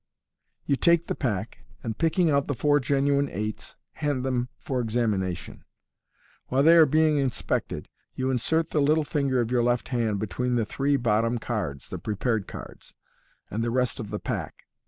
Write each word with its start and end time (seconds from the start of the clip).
You 0.65 0.75
take 0.75 1.05
the 1.05 1.13
pack, 1.13 1.59
and 1.83 1.95
picking 1.95 2.31
out 2.31 2.47
the 2.47 2.55
four 2.55 2.79
genuine 2.79 3.29
eights, 3.29 3.75
hand 3.91 4.25
them 4.25 4.49
for 4.57 4.79
examination. 4.81 5.63
While 6.47 6.63
they 6.63 6.75
are 6.77 6.87
being 6.87 7.19
inspected, 7.19 7.87
you 8.15 8.31
insert 8.31 8.71
the 8.71 8.81
little 8.81 9.03
finger 9.05 9.39
of 9.41 9.51
your 9.51 9.61
left 9.61 9.89
hand 9.89 10.17
between 10.17 10.55
the 10.55 10.65
three 10.65 10.95
bottom 10.97 11.37
cards 11.37 11.89
(the 11.89 11.99
prepared 11.99 12.47
cards) 12.47 12.95
and 13.51 13.63
the 13.63 13.69
rest 13.69 13.99
of 13.99 14.09
the 14.09 14.17
pack. 14.19 14.63